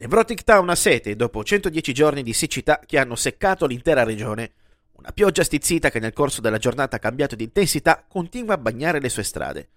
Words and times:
Nevrotic 0.00 0.44
Town 0.44 0.70
a 0.70 0.76
sete 0.76 1.16
dopo 1.16 1.42
110 1.42 1.92
giorni 1.92 2.22
di 2.22 2.32
siccità 2.32 2.78
che 2.86 3.00
hanno 3.00 3.16
seccato 3.16 3.66
l'intera 3.66 4.04
regione. 4.04 4.52
Una 4.92 5.10
pioggia 5.10 5.42
stizzita 5.42 5.90
che 5.90 5.98
nel 5.98 6.12
corso 6.12 6.40
della 6.40 6.58
giornata 6.58 6.94
ha 6.94 7.00
cambiato 7.00 7.34
di 7.34 7.42
intensità 7.42 8.04
continua 8.06 8.54
a 8.54 8.58
bagnare 8.58 9.00
le 9.00 9.08
sue 9.08 9.24
strade. 9.24 9.68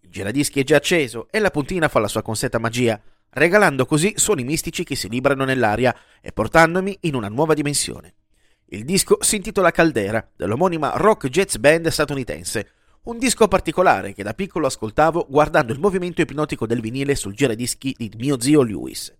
Il 0.00 0.08
giradischi 0.08 0.60
è 0.60 0.64
già 0.64 0.76
acceso 0.76 1.28
e 1.30 1.40
la 1.40 1.50
puntina 1.50 1.88
fa 1.88 1.98
la 1.98 2.08
sua 2.08 2.22
consetta 2.22 2.58
magia, 2.58 2.98
regalando 3.28 3.84
così 3.84 4.14
suoni 4.16 4.44
mistici 4.44 4.82
che 4.82 4.96
si 4.96 5.10
librano 5.10 5.44
nell'aria 5.44 5.94
e 6.22 6.32
portandomi 6.32 6.96
in 7.00 7.14
una 7.14 7.28
nuova 7.28 7.52
dimensione. 7.52 8.14
Il 8.68 8.82
disco 8.86 9.18
si 9.20 9.36
intitola 9.36 9.72
Caldera, 9.72 10.26
dell'omonima 10.34 10.92
rock 10.96 11.28
jazz 11.28 11.56
band 11.56 11.88
statunitense, 11.88 12.70
un 13.02 13.18
disco 13.18 13.46
particolare 13.46 14.14
che 14.14 14.22
da 14.22 14.32
piccolo 14.32 14.68
ascoltavo 14.68 15.26
guardando 15.28 15.74
il 15.74 15.80
movimento 15.80 16.22
ipnotico 16.22 16.66
del 16.66 16.80
vinile 16.80 17.14
sul 17.14 17.34
giradischi 17.34 17.94
di 17.98 18.10
mio 18.16 18.40
zio 18.40 18.62
Lewis. 18.62 19.14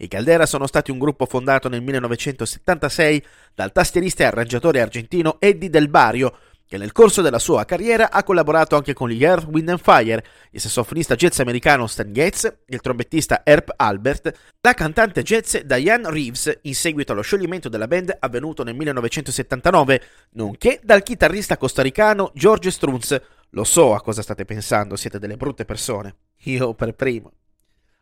I 0.00 0.06
Caldera 0.06 0.46
sono 0.46 0.68
stati 0.68 0.92
un 0.92 0.98
gruppo 0.98 1.26
fondato 1.26 1.68
nel 1.68 1.82
1976 1.82 3.24
dal 3.52 3.72
tastierista 3.72 4.22
e 4.22 4.26
arrangiatore 4.26 4.80
argentino 4.80 5.38
Eddie 5.40 5.70
Del 5.70 5.88
Barrio, 5.88 6.36
che 6.68 6.76
nel 6.76 6.92
corso 6.92 7.20
della 7.20 7.40
sua 7.40 7.64
carriera 7.64 8.12
ha 8.12 8.22
collaborato 8.22 8.76
anche 8.76 8.92
con 8.92 9.08
gli 9.08 9.24
Earth, 9.24 9.48
Wind 9.50 9.70
and 9.70 9.80
Fire, 9.82 10.24
il 10.52 10.60
sassofonista 10.60 11.16
jazz 11.16 11.40
americano 11.40 11.88
Stan 11.88 12.12
Getz, 12.12 12.58
il 12.66 12.80
trombettista 12.80 13.40
Herb 13.42 13.72
Albert, 13.74 14.32
la 14.60 14.74
cantante 14.74 15.22
jazz 15.22 15.56
Diane 15.56 16.08
Reeves 16.08 16.58
in 16.62 16.74
seguito 16.76 17.10
allo 17.10 17.22
scioglimento 17.22 17.68
della 17.68 17.88
band 17.88 18.14
avvenuto 18.20 18.62
nel 18.62 18.76
1979, 18.76 20.02
nonché 20.34 20.78
dal 20.80 21.02
chitarrista 21.02 21.56
costaricano 21.56 22.30
George 22.34 22.70
Strunz. 22.70 23.20
Lo 23.50 23.64
so 23.64 23.94
a 23.94 24.00
cosa 24.00 24.22
state 24.22 24.44
pensando, 24.44 24.94
siete 24.94 25.18
delle 25.18 25.36
brutte 25.36 25.64
persone. 25.64 26.14
Io 26.42 26.74
per 26.74 26.94
primo. 26.94 27.32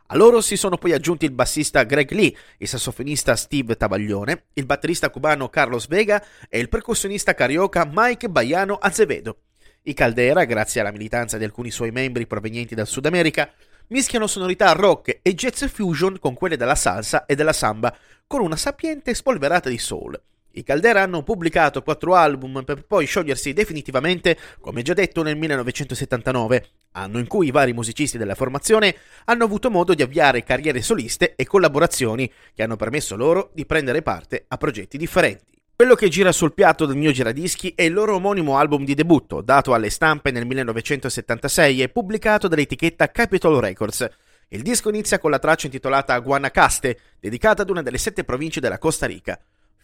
A 0.08 0.16
loro 0.16 0.40
si 0.40 0.56
sono 0.56 0.78
poi 0.78 0.92
aggiunti 0.92 1.24
il 1.24 1.32
bassista 1.32 1.82
Greg 1.82 2.12
Lee, 2.12 2.32
il 2.58 2.68
sassofonista 2.68 3.34
Steve 3.34 3.76
Tabaglione, 3.76 4.44
il 4.52 4.64
batterista 4.64 5.10
cubano 5.10 5.48
Carlos 5.48 5.88
Vega 5.88 6.24
e 6.48 6.60
il 6.60 6.68
percussionista 6.68 7.34
carioca 7.34 7.90
Mike 7.92 8.28
Baiano 8.28 8.76
Azevedo. 8.76 9.38
I 9.82 9.94
Caldera, 9.94 10.44
grazie 10.44 10.80
alla 10.80 10.92
militanza 10.92 11.38
di 11.38 11.44
alcuni 11.44 11.72
suoi 11.72 11.90
membri 11.90 12.28
provenienti 12.28 12.76
dal 12.76 12.86
Sud 12.86 13.06
America, 13.06 13.50
mischiano 13.88 14.28
sonorità 14.28 14.70
rock 14.72 15.18
e 15.22 15.34
jazz 15.34 15.64
fusion 15.64 16.20
con 16.20 16.34
quelle 16.34 16.56
della 16.56 16.76
salsa 16.76 17.26
e 17.26 17.34
della 17.34 17.52
samba, 17.52 17.92
con 18.28 18.40
una 18.40 18.56
sapiente 18.56 19.12
spolverata 19.12 19.68
di 19.68 19.78
soul. 19.78 20.20
I 20.56 20.62
Caldera 20.62 21.02
hanno 21.02 21.22
pubblicato 21.22 21.82
quattro 21.82 22.14
album 22.14 22.64
per 22.64 22.86
poi 22.86 23.04
sciogliersi 23.04 23.52
definitivamente, 23.52 24.38
come 24.58 24.80
già 24.80 24.94
detto 24.94 25.22
nel 25.22 25.36
1979, 25.36 26.68
anno 26.92 27.18
in 27.18 27.26
cui 27.26 27.48
i 27.48 27.50
vari 27.50 27.74
musicisti 27.74 28.16
della 28.16 28.34
formazione 28.34 28.96
hanno 29.26 29.44
avuto 29.44 29.70
modo 29.70 29.92
di 29.92 30.00
avviare 30.00 30.44
carriere 30.44 30.80
soliste 30.80 31.34
e 31.34 31.44
collaborazioni 31.44 32.32
che 32.54 32.62
hanno 32.62 32.76
permesso 32.76 33.16
loro 33.16 33.50
di 33.52 33.66
prendere 33.66 34.00
parte 34.00 34.46
a 34.48 34.56
progetti 34.56 34.96
differenti. 34.96 35.60
Quello 35.76 35.94
che 35.94 36.08
gira 36.08 36.32
sul 36.32 36.54
piatto 36.54 36.86
del 36.86 36.96
mio 36.96 37.12
giradischi 37.12 37.74
è 37.76 37.82
il 37.82 37.92
loro 37.92 38.14
omonimo 38.14 38.56
album 38.56 38.82
di 38.82 38.94
debutto, 38.94 39.42
dato 39.42 39.74
alle 39.74 39.90
stampe 39.90 40.30
nel 40.30 40.46
1976 40.46 41.82
e 41.82 41.90
pubblicato 41.90 42.48
dall'etichetta 42.48 43.10
Capitol 43.10 43.60
Records. 43.60 44.08
Il 44.48 44.62
disco 44.62 44.88
inizia 44.88 45.18
con 45.18 45.30
la 45.30 45.38
traccia 45.38 45.66
intitolata 45.66 46.18
Guanacaste, 46.18 46.98
dedicata 47.20 47.60
ad 47.60 47.68
una 47.68 47.82
delle 47.82 47.98
sette 47.98 48.24
province 48.24 48.60
della 48.60 48.78
Costa 48.78 49.04
Rica. 49.04 49.38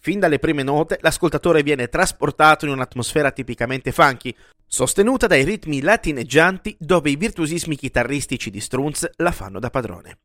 Fin 0.05 0.19
dalle 0.19 0.41
prime 0.41 0.64
note, 0.64 0.98
l'ascoltatore 1.00 1.62
viene 1.62 1.86
trasportato 1.86 2.64
in 2.64 2.72
un'atmosfera 2.72 3.31
tipicamente 3.31 3.92
funky, 3.92 4.34
sostenuta 4.67 5.28
dai 5.28 5.45
ritmi 5.45 5.81
latineggianti 5.81 6.75
dove 6.77 7.11
i 7.11 7.14
virtuosismi 7.14 7.77
chitarristici 7.77 8.50
di 8.50 8.58
Strunz 8.58 9.08
la 9.19 9.30
fanno 9.30 9.61
da 9.61 9.70
padrone. 9.70 10.19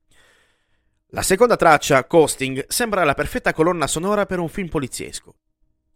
La 1.09 1.21
seconda 1.21 1.55
traccia, 1.55 2.05
Coasting, 2.05 2.65
sembra 2.67 3.03
la 3.03 3.13
perfetta 3.13 3.53
colonna 3.53 3.85
sonora 3.85 4.25
per 4.25 4.39
un 4.39 4.49
film 4.49 4.67
poliziesco. 4.67 5.35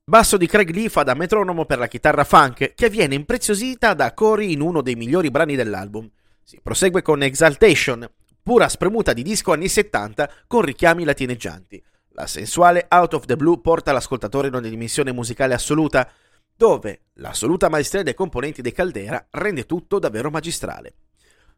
Basso 0.03 0.37
di 0.37 0.45
Craig 0.45 0.69
Lee 0.69 0.87
fa 0.87 1.01
da 1.01 1.15
metronomo 1.15 1.65
per 1.65 1.79
la 1.79 1.87
chitarra 1.87 2.23
funk, 2.23 2.75
che 2.75 2.87
viene 2.87 3.15
impreziosita 3.15 3.95
da 3.95 4.13
cori 4.13 4.51
in 4.51 4.61
uno 4.61 4.83
dei 4.83 4.93
migliori 4.93 5.31
brani 5.31 5.55
dell'album. 5.55 6.07
Si 6.43 6.59
prosegue 6.61 7.01
con 7.01 7.23
Exaltation, 7.23 8.07
pura 8.43 8.69
spremuta 8.69 9.11
di 9.11 9.23
disco 9.23 9.51
anni 9.53 9.67
70 9.67 10.29
con 10.45 10.61
richiami 10.61 11.03
latineggianti. 11.03 11.83
La 12.13 12.27
sensuale 12.27 12.87
Out 12.89 13.13
of 13.13 13.25
the 13.25 13.37
Blue 13.37 13.61
porta 13.61 13.93
l'ascoltatore 13.93 14.47
in 14.47 14.53
una 14.53 14.67
dimensione 14.67 15.13
musicale 15.13 15.53
assoluta, 15.53 16.11
dove 16.53 17.03
l'assoluta 17.13 17.69
maestria 17.69 18.03
dei 18.03 18.13
componenti 18.13 18.61
dei 18.61 18.73
Caldera 18.73 19.27
rende 19.31 19.65
tutto 19.65 19.97
davvero 19.97 20.29
magistrale. 20.29 20.93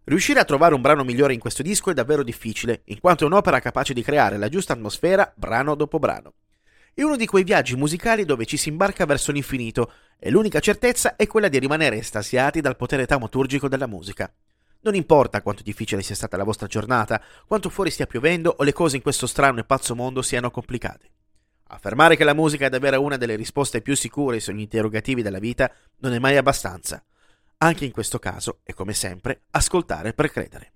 Riuscire 0.05 0.39
a 0.39 0.45
trovare 0.45 0.75
un 0.75 0.81
brano 0.81 1.03
migliore 1.03 1.33
in 1.33 1.39
questo 1.39 1.63
disco 1.63 1.89
è 1.89 1.93
davvero 1.93 2.23
difficile, 2.23 2.81
in 2.85 2.99
quanto 2.99 3.23
è 3.23 3.27
un'opera 3.27 3.61
capace 3.61 3.93
di 3.93 4.03
creare 4.03 4.37
la 4.37 4.49
giusta 4.49 4.73
atmosfera 4.73 5.31
brano 5.35 5.73
dopo 5.73 5.97
brano. 5.97 6.33
È 6.93 7.01
uno 7.01 7.15
di 7.15 7.25
quei 7.25 7.43
viaggi 7.43 7.75
musicali 7.75 8.23
dove 8.23 8.45
ci 8.45 8.57
si 8.57 8.69
imbarca 8.69 9.05
verso 9.05 9.31
l'infinito 9.31 9.91
e 10.19 10.29
l'unica 10.29 10.59
certezza 10.59 11.15
è 11.15 11.25
quella 11.25 11.47
di 11.47 11.57
rimanere 11.57 11.97
estasiati 11.97 12.61
dal 12.61 12.75
potere 12.75 13.07
taumaturgico 13.07 13.67
della 13.67 13.87
musica. 13.87 14.31
Non 14.83 14.95
importa 14.95 15.41
quanto 15.41 15.63
difficile 15.63 16.01
sia 16.01 16.13
stata 16.13 16.35
la 16.35 16.44
vostra 16.44 16.67
giornata, 16.67 17.21
quanto 17.47 17.69
fuori 17.69 17.89
stia 17.89 18.05
piovendo 18.05 18.53
o 18.57 18.63
le 18.63 18.73
cose 18.73 18.97
in 18.97 19.01
questo 19.01 19.27
strano 19.27 19.61
e 19.61 19.63
pazzo 19.63 19.95
mondo 19.95 20.21
siano 20.21 20.51
complicate. 20.51 21.09
Affermare 21.67 22.17
che 22.17 22.25
la 22.25 22.33
musica 22.33 22.66
è 22.66 22.69
davvero 22.69 23.01
una 23.01 23.16
delle 23.16 23.38
risposte 23.38 23.81
più 23.81 23.95
sicure 23.95 24.41
sugli 24.41 24.59
interrogativi 24.59 25.21
della 25.21 25.39
vita 25.39 25.71
non 25.99 26.13
è 26.13 26.19
mai 26.19 26.35
abbastanza. 26.35 27.01
Anche 27.59 27.85
in 27.85 27.91
questo 27.91 28.19
caso 28.19 28.59
è 28.63 28.73
come 28.73 28.91
sempre 28.94 29.44
ascoltare 29.51 30.13
per 30.13 30.29
credere. 30.29 30.72